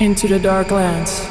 [0.00, 1.29] Into the dark lands.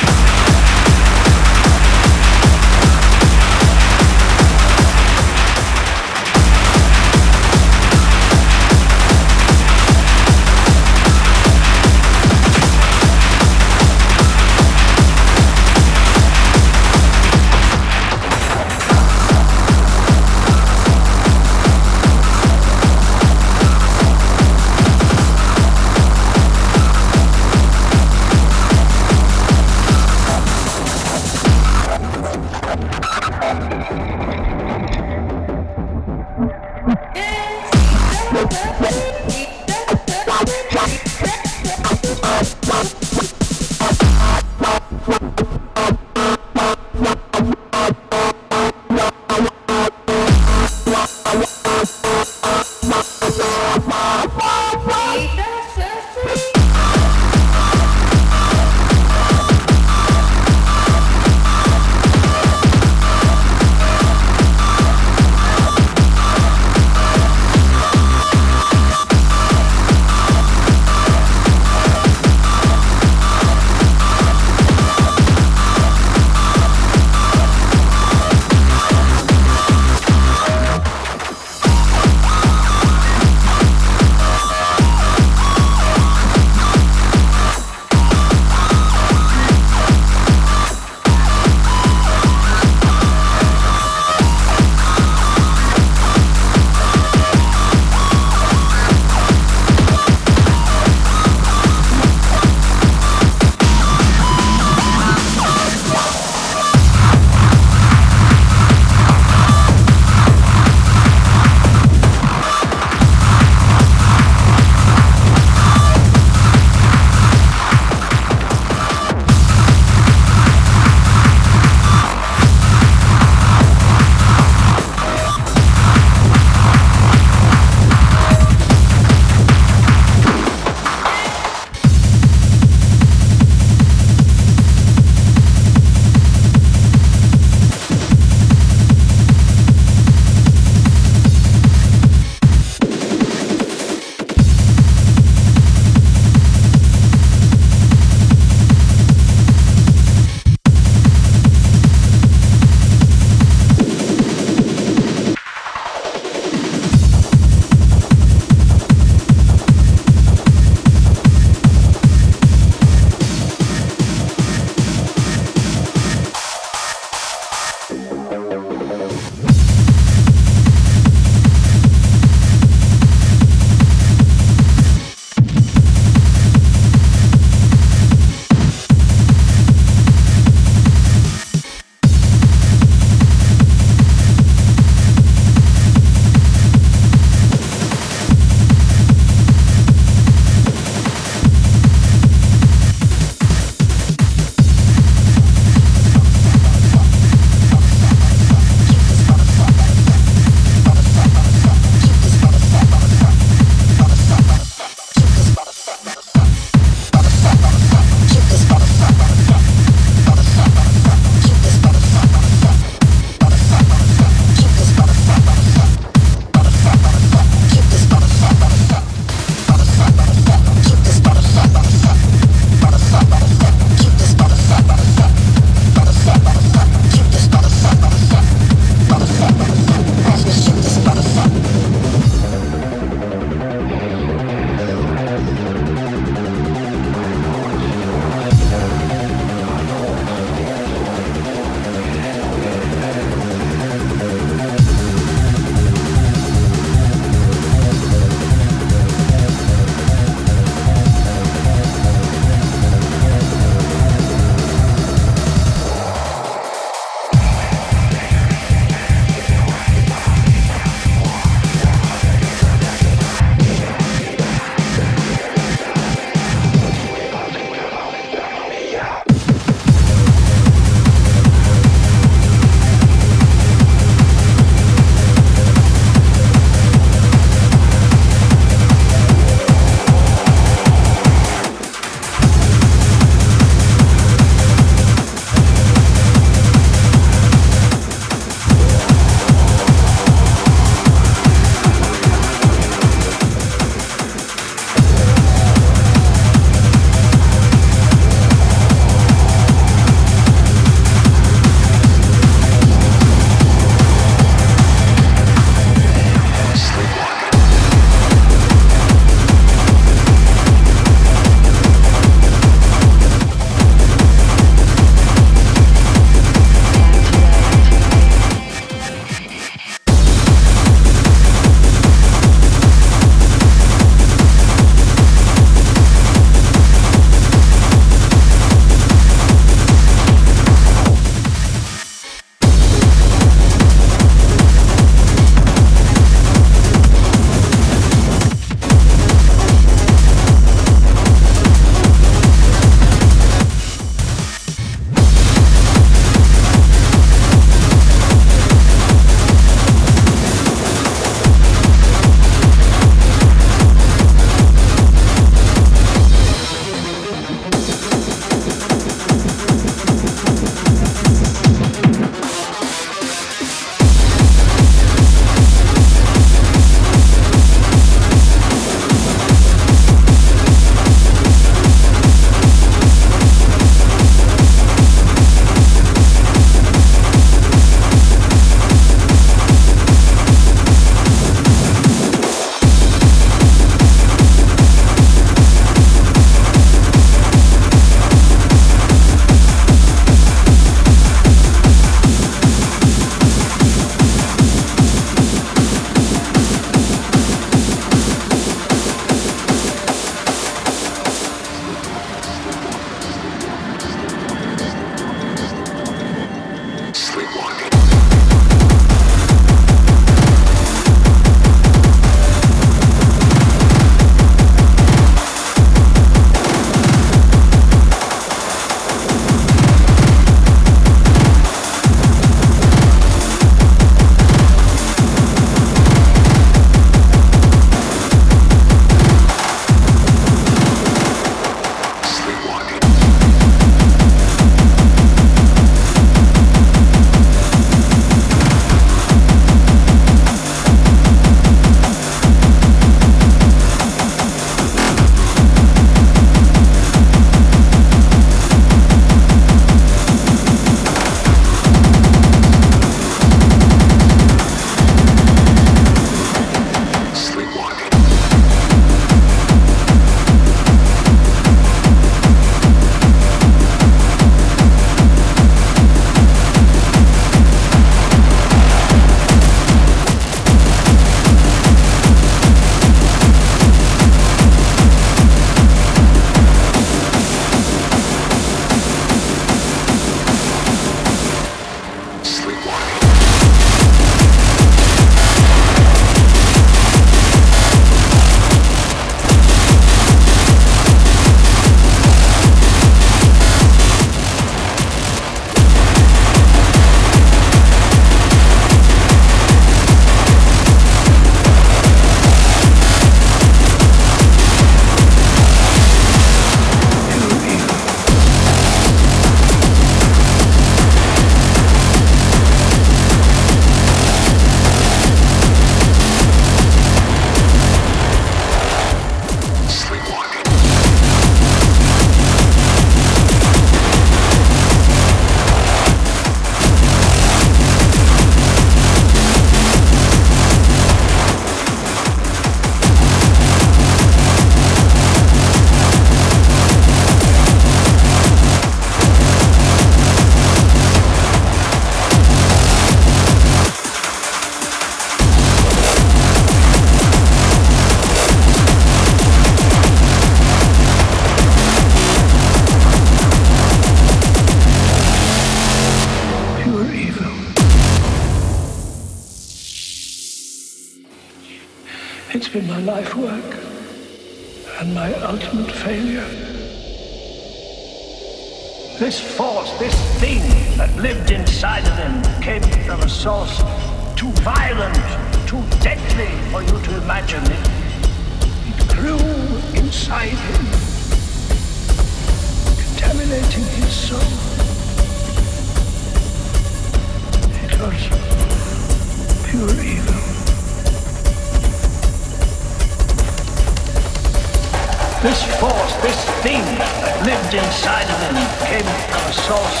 [595.76, 598.56] Force, this thing that lived inside of him
[598.88, 600.00] came from a source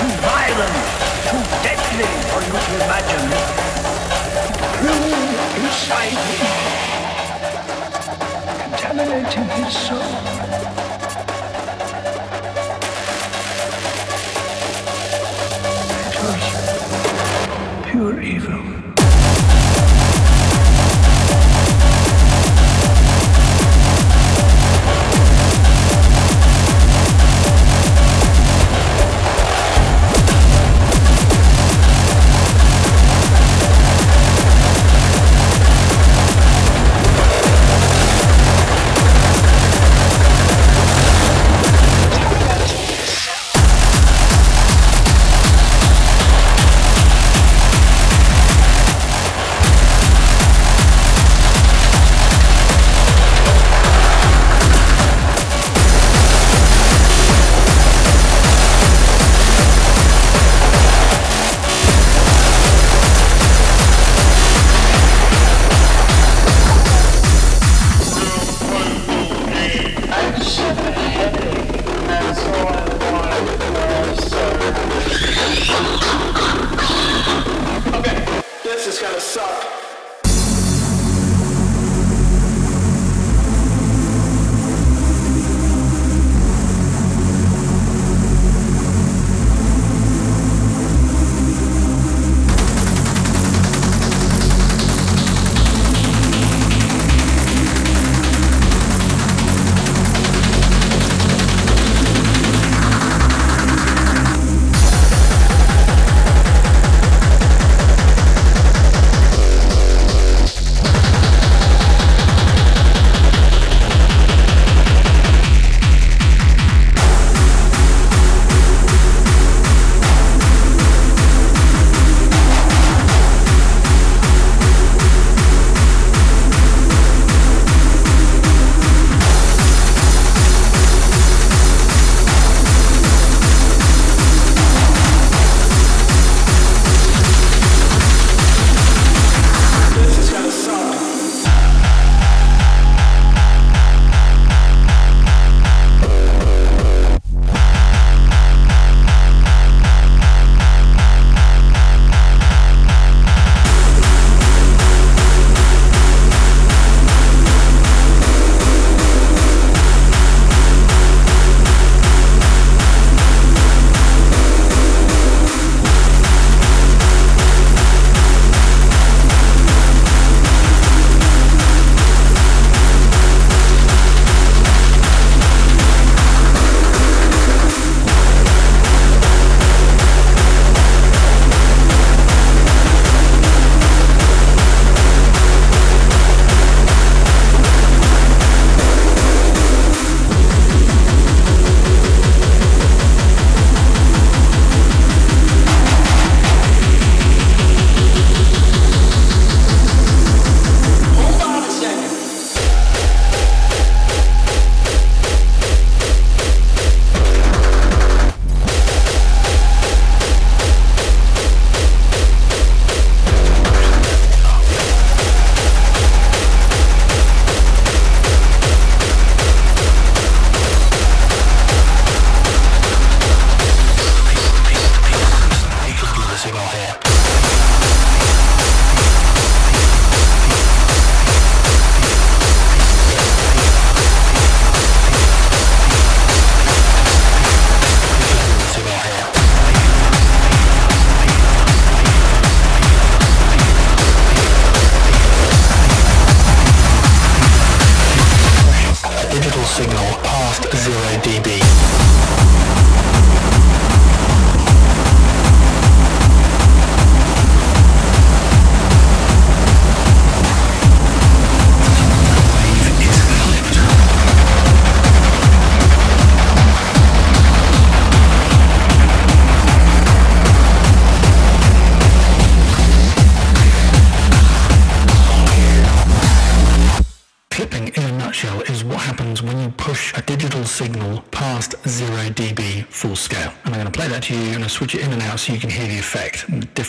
[0.00, 0.76] too violent,
[1.28, 3.24] too deadly for you to imagine.
[4.48, 5.04] It grew
[5.60, 6.48] inside him,
[8.72, 10.12] contaminating his soul.
[17.90, 18.63] Pure evil.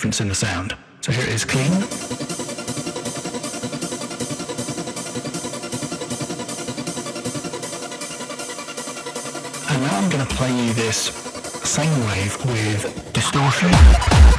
[0.06, 0.78] Difference in the sound.
[1.02, 1.72] So here it is clean.
[9.72, 11.08] And now I'm going to play you this
[11.64, 14.35] same wave with distortion.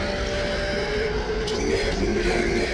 [1.47, 2.72] to the heaven and